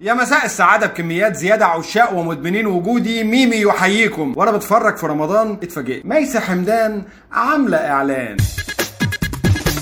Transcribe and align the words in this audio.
يا 0.00 0.14
مساء 0.14 0.44
السعادة 0.44 0.86
بكميات 0.86 1.36
زيادة 1.36 1.66
عشاق 1.66 2.12
ومدمنين 2.12 2.66
وجودي 2.66 3.24
ميمي 3.24 3.56
يحييكم. 3.56 4.34
وأنا 4.36 4.50
بتفرج 4.50 4.96
في 4.96 5.06
رمضان 5.06 5.52
اتفاجئت. 5.52 6.06
ميسة 6.06 6.40
حمدان 6.40 7.02
عاملة 7.32 7.76
إعلان. 7.76 8.36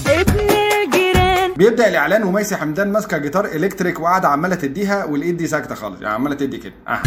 ابن 0.07 0.41
الجيران 0.41 1.55
بيبدأ 1.57 1.89
الإعلان 1.89 2.23
وميسي 2.23 2.57
حمدان 2.57 2.93
ماسكة 2.93 3.19
جيتار 3.19 3.45
إلكتريك 3.45 4.01
وقاعدة 4.01 4.29
عمالة 4.29 4.55
تديها 4.55 5.05
والإيد 5.05 5.37
دي 5.37 5.47
ساكتة 5.47 5.75
خالص. 5.75 6.03
يعني 6.03 6.15
عمالة 6.15 6.35
تدي 6.35 6.59
كده. 6.59 6.75
آه 6.89 7.01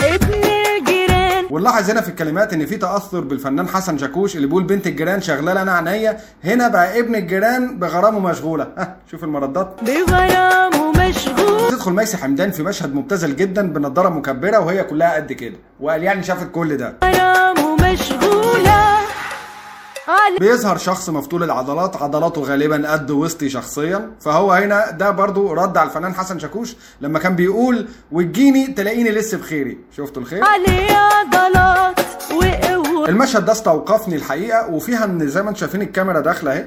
ابن 0.00 0.34
الجيران 0.34 1.44
ونلاحظ 1.50 1.90
هنا 1.90 2.00
في 2.00 2.08
الكلمات 2.08 2.52
إن 2.52 2.66
في 2.66 2.76
تأثر 2.76 3.20
بالفنان 3.20 3.68
حسن 3.68 3.98
شاكوش 3.98 4.36
اللي 4.36 4.46
بيقول 4.46 4.62
بنت 4.62 4.86
الجيران 4.86 5.20
شغاله 5.20 5.62
أنا 5.62 5.72
عينيا. 5.72 6.20
هنا 6.44 6.68
بقى 6.68 6.98
ابن 7.00 7.14
الجيران 7.14 7.78
بغرامه 7.78 8.18
مشغولة. 8.30 8.64
أه 8.78 8.96
شوف 9.10 9.24
المردات. 9.24 9.76
بغرامه 9.82 10.79
مشغول 11.10 11.70
تدخل 11.70 11.92
ميسي 11.92 12.16
حمدان 12.16 12.50
في 12.50 12.62
مشهد 12.62 12.94
مبتذل 12.94 13.36
جدا 13.36 13.72
بنضارة 13.72 14.08
مكبرة 14.08 14.58
وهي 14.58 14.84
كلها 14.84 15.14
قد 15.14 15.32
كده. 15.32 15.56
وقال 15.80 16.02
يعني 16.02 16.22
شافت 16.22 16.50
كل 16.52 16.76
ده. 16.76 16.94
مشغولة. 17.80 19.00
بيظهر 20.40 20.76
شخص 20.78 21.10
مفتول 21.10 21.42
العضلات 21.42 22.02
عضلاته 22.02 22.40
غالبا 22.40 22.92
قد 22.92 23.10
وسطي 23.10 23.48
شخصيا. 23.48 24.10
فهو 24.20 24.52
هنا 24.52 24.90
ده 24.90 25.10
برضو 25.10 25.52
رد 25.52 25.76
على 25.76 25.88
الفنان 25.88 26.14
حسن 26.14 26.38
شاكوش 26.38 26.76
لما 27.00 27.18
كان 27.18 27.36
بيقول 27.36 27.88
وتجيني 28.12 28.66
تلاقيني 28.66 29.10
لسه 29.10 29.38
بخيري. 29.38 29.78
شفتوا 29.96 30.22
الخير؟ 30.22 30.44
عليه 30.44 30.96
عضلات 30.96 32.00
وقوة. 32.32 33.08
المشهد 33.08 33.44
ده 33.44 33.52
استوقفني 33.52 34.16
الحقيقة 34.16 34.70
وفيها 34.70 35.04
إن 35.04 35.28
زي 35.28 35.42
ما 35.42 35.48
أنتم 35.48 35.60
شايفين 35.60 35.82
الكاميرا 35.82 36.20
داخلة 36.20 36.52
أهي. 36.52 36.66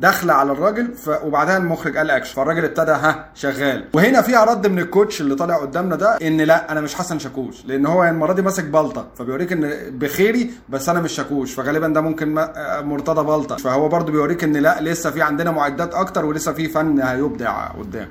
داخله 0.00 0.32
على 0.32 0.52
الراجل 0.52 0.94
ف... 0.94 1.08
وبعدها 1.24 1.56
المخرج 1.56 1.96
قال 1.96 2.10
اكشن 2.10 2.34
فالراجل 2.34 2.64
ابتدى 2.64 2.90
ها 2.92 3.28
شغال. 3.34 3.84
وهنا 3.92 4.22
فيها 4.22 4.44
رد 4.44 4.66
من 4.66 4.78
ال 4.78 4.85
coach 4.85 5.20
اللي 5.20 5.34
طالع 5.34 5.56
قدامنا 5.56 5.96
ده 5.96 6.16
إن 6.16 6.40
لأ 6.40 6.72
أنا 6.72 6.80
مش 6.80 6.94
حسن 6.94 7.18
شاكوش. 7.18 7.64
لأن 7.66 7.86
هو 7.86 8.04
المرة 8.04 8.32
دي 8.32 8.42
ماسك 8.42 8.64
بلطه 8.64 9.06
فبيوريك 9.18 9.52
إن 9.52 9.70
بخيري 9.98 10.50
بس 10.68 10.88
أنا 10.88 11.00
مش 11.00 11.12
شاكوش. 11.12 11.54
فغالبا 11.54 11.88
ده 11.88 12.00
ممكن 12.00 12.28
ما... 12.28 12.80
مرتضى 12.80 13.22
بلطه 13.26 13.56
فهو 13.56 13.88
برضو 13.88 14.12
بيوريك 14.12 14.44
إن 14.44 14.56
لأ 14.56 14.80
لسه 14.80 15.10
في 15.10 15.22
عندنا 15.22 15.50
معدات 15.50 15.94
أكتر 15.94 16.24
ولسه 16.24 16.52
في 16.52 16.68
فن 16.68 17.00
هيبدع 17.00 17.66
قدام. 17.68 18.08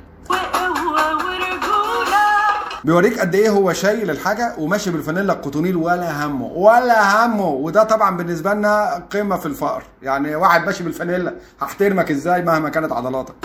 بيوريك 2.86 3.20
قد 3.20 3.36
إيه 3.36 3.50
هو 3.50 3.74
شايل 3.74 4.10
الحاجة 4.10 4.56
وماشي 4.58 4.92
بالفانيلا 4.92 5.34
القطونيل 5.34 5.76
ولا 5.76 6.26
همه 6.26 6.46
ولا 6.46 7.26
همه. 7.26 7.46
وده 7.48 7.84
طبعا 7.84 8.18
بالنسبة 8.18 8.54
لنا 8.54 9.04
قمة 9.14 9.38
في 9.38 9.46
الفقر. 9.46 9.84
يعني 10.02 10.36
واحد 10.36 10.66
ماشي 10.66 10.84
بالفانيلا 10.84 11.36
هحترمك 11.62 12.12
إزاي 12.12 12.42
مهما 12.42 12.70
كانت 12.70 12.92
عضلاتك. 12.92 13.36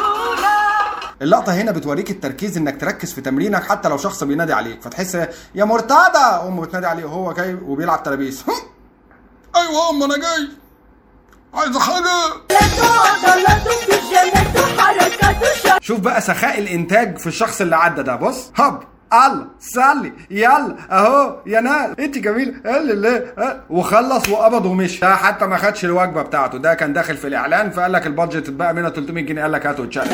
اللقطة 1.22 1.52
هنا 1.52 1.72
بتوريك 1.72 2.10
التركيز 2.10 2.56
إنك 2.56 2.80
تركز 2.80 3.12
في 3.12 3.20
تمرينك 3.20 3.64
حتى 3.64 3.88
لو 3.88 3.96
شخص 3.96 4.24
بينادي 4.24 4.52
عليك. 4.52 4.82
فتحس 4.82 5.14
يا 5.54 5.64
مرتضى 5.64 6.18
امه 6.18 6.62
بتنادي 6.62 6.86
عليه 6.86 7.04
وهو 7.04 7.32
جاي 7.32 7.54
وبيلعب 7.54 8.02
ترابيز 8.02 8.44
أيوه 9.56 9.90
أم 9.90 10.02
أنا 10.02 10.16
جاي. 10.16 10.48
عايز 11.54 11.76
شر 15.62 15.78
شوف 15.80 16.00
بقى 16.00 16.20
سخاء 16.20 16.58
الإنتاج 16.58 17.18
في 17.18 17.26
الشخص 17.26 17.60
اللي 17.60 17.76
عدى 17.76 18.02
ده. 18.02 18.16
بص 18.16 18.52
هب 18.56 18.89
الله 19.12 19.46
صلي 19.60 20.12
يلا 20.30 20.76
أهو 20.90 21.36
يا 21.46 21.60
ناس 21.60 21.90
انت 21.98 22.18
جميل. 22.18 22.54
وخلص 23.70 24.28
وقبض 24.28 24.66
ومشي. 24.66 25.00
ده 25.00 25.16
حتى 25.16 25.46
ما 25.46 25.56
خدش 25.56 25.84
الوجبة 25.84 26.22
بتاعته. 26.22 26.58
ده 26.58 26.74
كان 26.74 26.92
داخل 26.92 27.16
في 27.16 27.26
الإعلان 27.26 27.70
فقال 27.70 27.92
لك 27.92 28.06
ال 28.06 28.12
budget 28.12 28.48
اتبقى 28.48 28.74
منها 28.74 28.90
300 28.90 29.24
جنيه. 29.24 29.42
قال 29.42 29.52
لك 29.52 29.66
هاتوا 29.66 29.84
عضلاته 29.84 30.10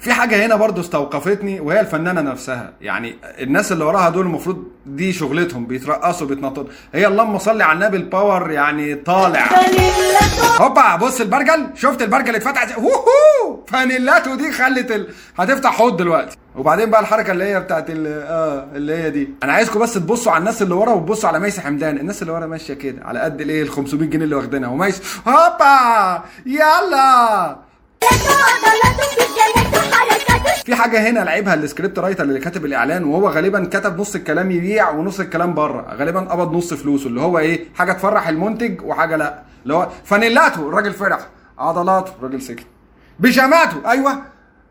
في 0.00 0.12
حاجة 0.12 0.46
هنا 0.46 0.56
برضو 0.56 0.80
استوقفتني 0.80 1.60
وهي 1.60 1.80
الفنانة 1.80 2.20
نفسها. 2.20 2.72
يعني 2.80 3.16
الناس 3.40 3.72
اللي 3.72 3.84
وراها 3.84 4.08
دول 4.08 4.26
المفروض 4.26 4.64
دي 4.86 5.12
شغلتهم 5.12 5.66
بيترقصوا 5.66 6.26
بيتنططوا. 6.26 6.64
هي 6.94 7.06
اللهم 7.06 7.38
صل 7.38 7.62
على 7.62 7.72
النبي 7.72 7.96
ال 7.96 8.05
power 8.05 8.50
يعني 8.50 8.94
طالع. 8.94 9.48
هوبا 10.60 10.96
بص 10.96 11.20
البرجل. 11.20 11.66
شفت 11.74 12.02
البرجل 12.02 12.34
اتفتح؟ 12.34 12.78
ووهو 12.78 13.27
فانيلاته 13.72 14.34
دي 14.34 14.52
خلت 14.52 14.90
ال... 14.90 15.08
هتفتح 15.38 15.70
حوض 15.72 15.96
دلوقتي. 15.96 16.36
وبعدين 16.56 16.90
بقى 16.90 17.00
الحركة 17.00 17.30
اللي 17.32 17.44
هي 17.44 17.60
بتاعت 17.60 17.90
ال... 17.90 18.06
آه 18.06 18.68
اللي 18.74 18.96
هي 18.96 19.10
دي. 19.10 19.30
أنا 19.42 19.52
عايزكم 19.52 19.80
بس 19.80 19.94
تبصوا 19.94 20.32
على 20.32 20.40
الناس 20.40 20.62
اللي 20.62 20.74
ورا 20.74 20.92
وتبصوا 20.92 21.28
على 21.28 21.38
ميس 21.38 21.60
حمدان. 21.60 21.98
الناس 21.98 22.22
اللي 22.22 22.32
ورا 22.32 22.46
ماشية 22.46 22.74
كده 22.74 23.04
على 23.04 23.20
قد 23.20 23.40
الإيه 23.40 23.62
ال 23.62 23.70
500 23.70 24.08
جنيه 24.10 24.24
اللي 24.24 24.34
واخدينها. 24.36 24.68
وميس 24.68 25.02
هوبا! 25.28 26.22
يلا! 26.46 27.56
في 30.64 30.74
حاجة 30.74 31.08
هنا 31.10 31.20
لعبها 31.20 31.54
ال 31.54 31.60
script 31.60 31.98
writer 31.98 32.24
اللي 32.24 32.40
كاتب 32.40 32.64
الإعلان 32.64 33.04
وهو 33.04 33.28
غالبا 33.28 33.64
كتب 33.64 34.00
نص 34.00 34.14
الكلام 34.14 34.50
يبيع 34.50 34.90
ونص 34.90 35.20
الكلام 35.20 35.54
بره. 35.54 35.94
غالبا 35.98 36.20
قبض 36.20 36.52
نص 36.56 36.74
فلوسه 36.74 37.06
اللي 37.06 37.20
هو 37.20 37.38
إيه 37.38 37.64
حاجة 37.74 37.92
تفرح 37.92 38.28
المنتج 38.28 38.82
وحاجة 38.82 39.16
لأ. 39.16 39.42
اللي 39.62 39.74
هو 39.74 39.88
فانيلاته 40.04 40.68
الراجل 40.68 40.92
فرح. 40.92 41.18
عضلاته 41.58 42.12
الراجل 42.18 42.42
سكت. 42.42 42.66
بيجاماته 43.18 43.90
أيوه. 43.90 44.22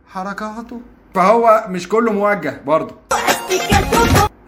حركاته. 0.08 0.82
فهو 1.16 1.66
مش 1.70 1.90
كله 1.90 2.12
موجه 2.12 2.62
برضه. 2.66 2.96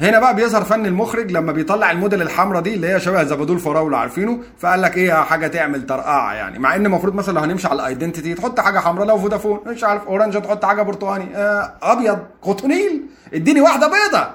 هنا 0.02 0.20
بقى 0.20 0.36
بيظهر 0.36 0.64
فن 0.64 0.86
المخرج 0.86 1.32
لما 1.32 1.52
بيطلع 1.52 1.92
الموديل 1.92 2.22
الحمراء 2.22 2.62
دي 2.62 2.74
اللي 2.74 2.88
هي 2.94 3.00
شبه 3.00 3.24
زبادو 3.24 3.59
فراولة 3.59 3.98
عارفينه؟ 3.98 4.40
فقال 4.59 4.82
لك 4.82 4.98
إيه 4.98 5.14
حاجة 5.14 5.48
تعمل 5.48 5.86
طرقعه 5.86 6.34
يعني. 6.34 6.59
مع 6.59 6.76
إن 6.76 6.86
المفروض 6.86 7.16
مثلا 7.16 7.34
لو 7.34 7.42
هنمشي 7.42 7.68
على 7.68 7.82
ال 7.81 7.87
identity 7.87 8.34
تحط 8.34 8.59
حاجة 8.59 8.80
حمراء 8.80 9.08
لو 9.08 9.18
فودافون 9.18 9.59
مش 9.68 9.84
عارف 9.84 10.08
اورنج 10.08 10.42
تحط 10.42 10.66
حاجة 10.66 10.82
برتقاني. 10.82 11.36
آه 11.38 11.74
أبيض. 11.82 12.20
قطنيل. 12.42 13.02
اديني 13.34 13.62
واحدة 13.62 13.88
بيضة. 13.88 14.28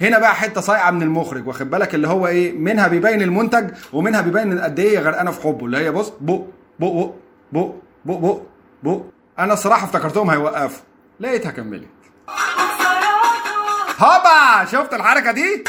هنا 0.00 0.18
بقى 0.18 0.34
حتة 0.34 0.60
صايعة 0.60 0.90
من 0.90 1.02
المخرج 1.02 1.46
واخد 1.48 1.70
بالك؟ 1.70 1.94
اللي 1.94 2.08
هو 2.08 2.26
إيه؟ 2.26 2.58
منها 2.58 2.88
بيبين 2.88 3.22
المنتج 3.22 3.70
ومنها 3.92 4.20
بيبين 4.20 4.58
قد 4.60 4.78
إيه 4.78 4.98
غرقانة 4.98 5.30
في 5.30 5.42
حبه. 5.42 5.66
اللي 5.66 5.78
هي 5.78 5.90
بص 5.90 6.12
بق. 6.20 6.40
بق 6.80 7.10
بق 7.52 7.70
بق 8.04 8.16
بق 8.18 8.38
بق 8.82 9.00
أنا 9.38 9.52
الصراحه 9.52 9.84
افتكرتهم 9.86 10.30
هيوقفوا. 10.30 10.82
لقيتها 11.20 11.50
كملت 11.50 11.88
هوبا! 13.98 14.64
شفت 14.72 14.94
الحركة 14.94 15.32
دي؟ 15.32 15.64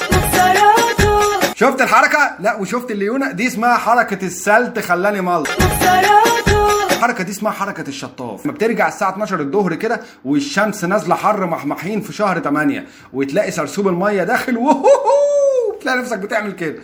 شفت 1.56 1.82
الحركة؟ 1.82 2.36
لا 2.40 2.56
وشفت 2.56 2.92
الليونة. 2.92 3.32
دي 3.32 3.48
اسمها 3.48 3.78
حركة 3.78 4.26
السلت 4.26 4.80
خلاني 4.80 5.22
مكسراته 5.22 6.86
الحركة 6.92 7.24
دي 7.24 7.32
اسمها 7.32 7.52
حركة 7.52 7.88
الشطاف. 7.88 8.46
لما 8.46 8.54
بترجع 8.54 8.88
الساعة 8.88 9.10
12 9.12 9.40
الظهر 9.40 9.76
كده 9.76 10.02
والشمس 10.26 10.84
نازلة 10.86 11.16
حر 11.16 11.46
محمحين 11.46 12.02
في 12.02 12.14
شهر 12.14 12.40
8 12.40 12.86
وتلاقي 13.14 13.52
سرسوب 13.52 13.88
المية 13.88 14.24
داخل. 14.24 14.58
وهوهو! 14.58 15.80
تلاقي 15.82 15.98
نفسك 15.98 16.18
بتعمل 16.20 16.52
كده. 16.52 16.82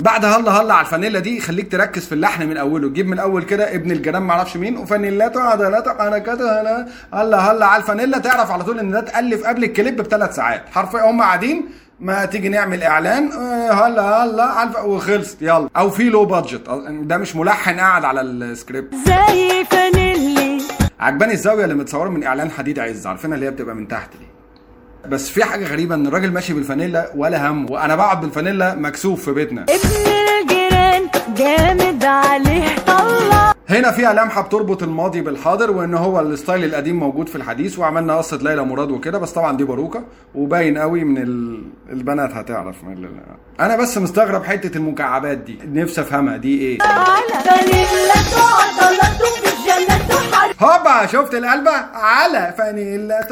بعد 0.00 0.24
هلا 0.24 0.50
هلا 0.50 0.74
على 0.74 0.84
الفانيلا 0.86 1.18
دي 1.18 1.40
خليك 1.40 1.72
تركز 1.72 2.06
في 2.06 2.12
اللحن 2.12 2.46
من 2.46 2.56
أوله. 2.56 2.88
جيب 2.88 3.06
من 3.08 3.18
أول 3.18 3.42
كده 3.42 3.74
ابن 3.74 3.90
الجيران 3.90 4.22
معرفش 4.22 4.56
مين 4.56 4.76
وفانيلاته 4.78 5.40
عضلاته 5.42 5.94
حركاته 5.98 6.60
هلا 6.60 6.86
هلا 7.14 7.38
هلا 7.52 7.66
على 7.66 7.82
الفانيلا 7.82 8.18
تعرف 8.18 8.50
على 8.50 8.64
طول 8.64 8.78
إن 8.78 8.90
ده 8.90 8.98
اتالف 8.98 9.44
قبل 9.46 9.64
الكليب 9.64 9.96
بثلاث 9.96 10.34
ساعات. 10.36 10.62
حرفيا 10.72 11.10
هم 11.10 11.22
قاعدين 11.22 11.68
ما 12.00 12.24
تيجي 12.24 12.48
نعمل 12.48 12.82
إعلان 12.82 13.32
آه، 13.32 13.72
هلا 13.72 14.02
هلا 14.24 14.42
على 14.44 14.68
الف... 14.68 14.78
وخلصت 14.84 15.42
يلا. 15.42 15.68
أو 15.76 15.90
في 15.90 16.08
low 16.08 16.24
budget 16.24 16.70
ده 17.02 17.16
مش 17.18 17.36
ملحن 17.36 17.80
قاعد 17.80 18.04
على 18.04 18.20
السكريبت. 18.20 18.94
زي 18.94 19.64
فانيلي. 19.70 20.62
عجباني 21.00 21.32
الزاوية 21.32 21.64
اللي 21.64 21.74
متصورة 21.74 22.08
من 22.08 22.24
إعلان 22.24 22.50
حديد 22.50 22.78
عز 22.78 23.06
عارفينها 23.06 23.34
اللي 23.34 23.46
هي 23.46 23.50
بتبقى 23.50 23.74
من 23.74 23.88
تحت 23.88 24.10
دي. 24.20 24.31
بس 25.08 25.28
في 25.30 25.44
حاجة 25.44 25.64
غريبة 25.66 25.94
إن 25.94 26.06
الراجل 26.06 26.32
ماشي 26.32 26.52
بالفانيلا 26.54 27.10
ولا 27.16 27.50
هم 27.50 27.70
وأنا 27.70 27.96
بقعد 27.96 28.20
بالفانيلا 28.20 28.74
مكسوف 28.74 29.24
في 29.24 29.32
بيتنا. 29.32 29.62
ابن 29.62 30.12
الجيران 30.42 31.02
جامد 31.36 32.04
عليه 32.04 32.76
طلع 32.86 33.52
هنا 33.68 33.90
فيها 33.92 34.12
لمحه 34.12 34.42
بتربط 34.42 34.82
الماضي 34.82 35.20
بالحاضر 35.20 35.70
وإن 35.70 35.94
هو 35.94 36.20
ال 36.20 36.27
style 36.27 36.64
القديم 36.64 36.96
موجود 37.00 37.28
في 37.28 37.36
الحديث 37.36 37.78
وعملنا 37.78 38.16
قصة 38.18 38.36
ليلى 38.36 38.64
مراد 38.64 38.90
وكده 38.90 39.18
بس 39.18 39.32
طبعا 39.32 39.56
دي 39.56 39.64
باروكة 39.64 40.04
وباين 40.34 40.78
قوي 40.78 41.04
من 41.04 41.18
ال... 41.22 41.62
البنات 41.92 42.30
هتعرف 42.32 42.84
من 42.84 42.92
ال... 42.92 43.08
أنا 43.60 43.76
بس 43.76 43.98
مستغرب 43.98 44.44
حتة 44.44 44.76
المكعبات 44.76 45.38
دي 45.38 45.58
نفسي 45.72 46.00
أفهمها 46.00 46.36
دي 46.36 46.60
إيه. 46.60 46.78
هوبا 50.62 51.06
شفت 51.06 51.34
القلبة؟ 51.34 51.70
على 51.94 52.54
فانيلا 52.58 53.22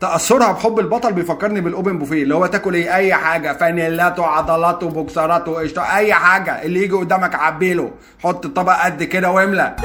تأثرها 0.00 0.52
بحب 0.52 0.78
البطل 0.78 1.12
بيفكرني 1.12 1.60
بال 1.60 1.73
open 1.73 1.98
buffet 1.98 2.22
اللي 2.22 2.34
هو 2.34 2.46
تاكل 2.46 2.74
إيه؟ 2.74 2.94
أي 2.94 3.14
حاجة. 3.14 3.52
فانيلاته 3.52 4.26
عضلاته 4.26 4.88
بوكسراته 4.88 5.60
قشطة 5.60 5.96
أي 5.96 6.14
حاجة 6.14 6.62
اللي 6.62 6.82
يجي 6.82 6.94
قدامك 6.94 7.34
عبيله. 7.34 7.90
حط 8.24 8.46
الطبق 8.46 8.84
قد 8.84 9.02
كده 9.02 9.30
واملى. 9.30 9.76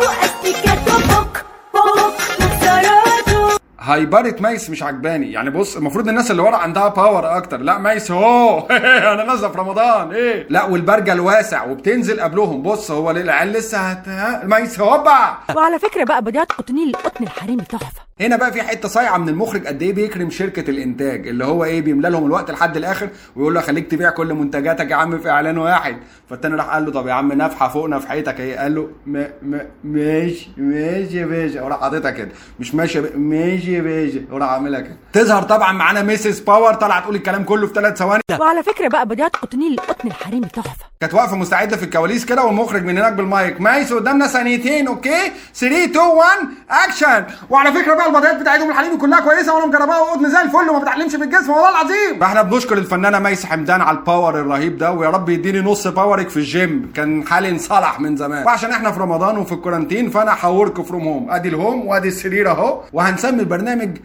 hyper 3.83 4.26
ة 4.26 4.35
ميس 4.39 4.69
مش 4.69 4.83
عجباني. 4.83 5.31
يعني 5.31 5.49
بص 5.49 5.77
المفروض 5.77 6.07
الناس 6.07 6.31
اللي 6.31 6.41
ورا 6.41 6.55
عندها 6.57 6.87
power 6.87 7.37
أكتر. 7.37 7.57
لا 7.57 7.77
ميس 7.77 8.11
هو 8.11 8.59
أنا 9.13 9.23
نازلة 9.23 9.49
في 9.49 9.57
رمضان. 9.57 10.11
إيه؟ 10.11 10.47
لا 10.49 10.63
والبرجل 10.65 11.19
واسع 11.19 11.63
وبتنزل 11.65 12.21
قبلهم. 12.21 12.61
بص 12.61 12.91
هو 12.91 13.11
العيال 13.11 13.47
لسه 13.53 13.77
هت 13.77 14.07
ها، 14.07 14.41
ميس 14.45 14.79
هوبا! 14.79 15.37
وعلى 15.55 15.79
فكرة 15.79 16.03
بقى 16.03 16.21
بديات 16.21 16.51
قطنيل 16.51 16.87
القطن 16.89 17.23
الحريمي 17.23 17.63
تحفة. 17.63 18.01
هنا 18.21 18.35
بقى 18.35 18.53
في 18.53 18.61
حتة 18.61 18.87
صايعه 18.89 19.17
من 19.17 19.29
المخرج 19.29 19.67
قد 19.67 19.81
إيه 19.81 19.93
بيكرم 19.93 20.29
شركه 20.29 20.69
الانتاج 20.69 21.27
اللي 21.27 21.45
هو 21.45 21.63
إيه 21.63 21.81
بيملى 21.81 22.09
لهم 22.09 22.25
الوقت 22.25 22.51
لحد 22.51 22.77
الآخر 22.77 23.09
ويقول 23.35 23.53
له 23.53 23.61
خليك 23.61 23.91
تبيع 23.91 24.09
كل 24.09 24.33
منتجاتك 24.33 24.91
يا 24.91 24.95
عم 24.95 25.17
في 25.19 25.29
اعلان 25.29 25.57
واحد 25.57 25.97
فالتاني 26.29 26.55
راح 26.55 26.65
قال 26.69 26.85
له 26.85 26.91
طب 26.91 27.07
يا 27.07 27.13
عم 27.13 27.33
نفحه 27.33 27.67
فوق 27.67 27.89
نفحتك 27.89 28.39
إيه 28.39 28.57
قال 28.57 28.75
له 28.75 28.89
ما 29.05 29.27
ما 29.41 29.65
ماشي 29.83 30.49
ماشي 30.57 31.17
يا 31.17 31.25
باشا 31.25 31.61
وراح 31.61 31.79
حاططها 31.81 32.11
كده 32.11 32.29
مش 32.59 32.75
ماشي 32.75 33.01
ماشي 33.01 33.73
يا 33.73 33.81
باشا 33.81 34.19
وراح 34.31 34.49
عاملها 34.49 34.79
كده. 34.81 34.97
تظهر 35.13 35.43
طبعا 35.43 35.71
معانا 35.71 36.01
ميس 36.01 36.39
ب 36.39 36.45
power 36.45 36.73
طالعه 36.73 36.99
تقول 37.01 37.15
الكلام 37.15 37.43
كله 37.43 37.67
في 37.67 37.73
ثلاث 37.73 37.97
ثواني. 37.97 38.21
وعلى 38.39 38.63
فكرة 38.63 38.87
بقى 38.87 39.05
بديات 39.05 39.35
قطنيل 39.35 39.71
القطن 39.73 40.07
الحريمي 40.07 40.47
تحفة. 40.47 40.85
كانت 41.01 41.13
واقفة 41.13 41.35
مستعدة 41.35 41.77
في 41.77 41.83
الكواليس 41.85 42.25
كده 42.25 42.43
والمخرج 42.43 42.83
من 42.85 42.97
هناك 42.97 43.13
بالمايك. 43.13 43.61
ميس 43.61 43.93
قدامنا 43.93 44.27
ثانيتين 44.27 44.87
okay؟ 44.87 45.31
3 45.55 45.83
2 45.85 45.97
1 46.07 46.27
اكشن 46.69 47.25
وعلى 47.49 47.71
فكرة 47.71 47.93
بقى 47.93 48.07
البديات 48.07 48.39
بتاعتهم 48.41 48.69
الحريمي 48.69 48.97
كلها 48.97 49.19
كويسة 49.19 49.55
وأنا 49.55 49.65
مجرباها 49.65 49.99
وقطن 49.99 50.29
زي 50.29 50.41
الفل 50.41 50.69
وما 50.69 50.79
بتعلمش 50.79 51.11
في 51.15 51.23
الجسم 51.23 51.49
والله 51.49 51.69
العظيم. 51.69 52.19
فاحنا 52.19 52.41
بنشكر 52.41 52.77
الفنانة 52.77 53.19
ميس 53.19 53.45
حمدان 53.45 53.81
على 53.81 53.97
ال 53.97 54.04
power 54.04 54.39
الرهيب 54.39 54.77
ده 54.77 54.91
ويا 54.91 55.09
رب 55.09 55.29
يديني 55.29 55.59
نص 55.61 55.87
power 55.87 56.22
ك 56.22 56.29
في 56.29 56.37
الجيم 56.37 56.91
كان 56.95 57.27
حالي 57.27 57.49
انصلح 57.49 57.99
من 57.99 58.15
زمان. 58.17 58.45
وعشان 58.45 58.71
إحنا 58.71 58.91
في 58.91 58.99
رمضان 58.99 59.37
وفي 59.37 59.51
ال 59.51 59.56
quarantine 59.56 60.09
فأنا 60.09 60.35
ه 60.41 60.49
work 60.49 60.81
from 60.81 61.03
home 61.07 61.31
أدي 61.31 61.49
ال 61.49 61.57
home 61.57 61.87
وأدي 61.87 62.07
السرير 62.07 62.51
أهو 62.51 62.81
وهنسمي 62.93 63.39
البرنامج 63.39 63.97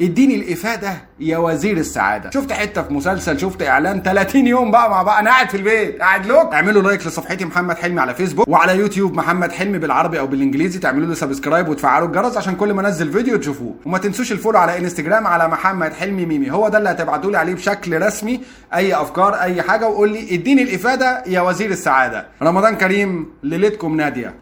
اديني 0.00 0.34
الافاده 0.34 0.96
يا 1.20 1.38
وزير 1.38 1.76
السعاده. 1.76 2.30
شفت 2.30 2.52
حتة 2.52 2.82
في 2.82 2.94
مسلسل 2.94 3.38
شفت 3.40 3.62
اعلان 3.62 4.02
30 4.02 4.46
يوم 4.46 4.70
بقى 4.70 4.90
مع 4.90 5.02
بقى 5.02 5.20
أنا 5.20 5.30
قاعد 5.30 5.50
في 5.50 5.56
البيت. 5.56 6.00
قاعد 6.00 6.26
لوك. 6.26 6.54
اعملوا 6.54 6.82
like 6.82 7.06
لصفحتي 7.06 7.44
محمد 7.44 7.78
حلمي 7.78 8.00
على 8.00 8.14
فيسبوك 8.14 8.48
وعلى 8.48 8.76
يوتيوب 8.76 9.14
محمد 9.14 9.52
حلمي 9.52 9.78
بالعربي 9.78 10.18
أو 10.18 10.26
بالانجليزي. 10.26 10.78
تعملوا 10.78 11.06
له 11.08 11.14
subscribe 11.14 11.68
وتفعلوا 11.68 12.08
الجرس 12.08 12.36
عشان 12.36 12.54
كل 12.56 12.72
ما 12.72 12.88
انزل 12.88 13.12
فيديو 13.12 13.36
تشوفوه. 13.36 13.74
وما 13.86 13.98
تنسوش 13.98 14.32
ال 14.32 14.36
follow 14.36 14.58
على 14.58 14.78
انستجرام 14.78 15.26
على 15.26 15.48
محمد 15.48 15.92
حلمي 15.92 16.26
ميمي. 16.26 16.50
هو 16.50 16.68
ده 16.68 16.78
اللي 16.78 16.90
هتبعتوا 16.90 17.30
لي 17.30 17.38
عليه 17.38 17.54
بشكل 17.54 18.02
رسمي. 18.02 18.40
اي 18.74 18.94
افكار 18.94 19.34
اي 19.34 19.62
حاجة. 19.62 19.88
وقول 19.88 20.12
لي 20.12 20.34
اديني 20.34 20.62
الافادة 20.62 21.22
يا 21.26 21.40
وزير 21.40 21.70
السعادة. 21.70 22.26
رمضان 22.42 22.76
كريم 22.76 23.26
ليلتكم 23.42 23.96
نادية. 23.96 24.34